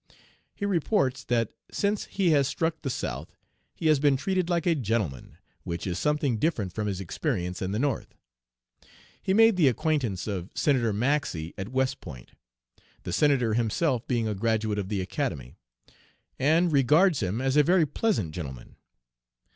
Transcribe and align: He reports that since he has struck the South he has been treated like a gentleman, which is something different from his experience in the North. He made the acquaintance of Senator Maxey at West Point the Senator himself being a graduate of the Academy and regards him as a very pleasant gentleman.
He 0.55 0.65
reports 0.65 1.23
that 1.25 1.53
since 1.71 2.05
he 2.05 2.31
has 2.31 2.47
struck 2.47 2.81
the 2.81 2.89
South 2.89 3.35
he 3.75 3.85
has 3.85 3.99
been 3.99 4.17
treated 4.17 4.49
like 4.49 4.65
a 4.65 4.73
gentleman, 4.73 5.37
which 5.63 5.85
is 5.85 5.99
something 5.99 6.39
different 6.39 6.73
from 6.73 6.87
his 6.87 6.99
experience 6.99 7.61
in 7.61 7.71
the 7.71 7.77
North. 7.77 8.15
He 9.21 9.35
made 9.35 9.57
the 9.57 9.67
acquaintance 9.67 10.25
of 10.25 10.49
Senator 10.55 10.91
Maxey 10.91 11.53
at 11.55 11.69
West 11.69 12.01
Point 12.01 12.31
the 13.03 13.13
Senator 13.13 13.53
himself 13.53 14.07
being 14.07 14.27
a 14.27 14.33
graduate 14.33 14.79
of 14.79 14.89
the 14.89 15.01
Academy 15.01 15.53
and 16.39 16.71
regards 16.73 17.19
him 17.21 17.39
as 17.39 17.55
a 17.55 17.61
very 17.61 17.85
pleasant 17.85 18.31
gentleman. 18.31 18.77